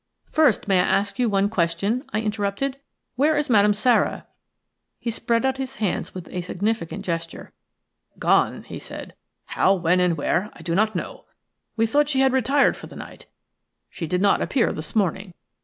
[0.31, 2.77] "First, may I ask one question?" I interrupted.
[3.17, 4.25] "Where is Madame Sara?"
[4.97, 7.53] He spread out his hands with a significant gesture.
[8.17, 9.13] "Gone," he said.
[9.45, 11.25] "How, when, and where I do not know.
[11.75, 13.27] We thought she had retired for the night.
[13.91, 15.35] She did not appear this morning.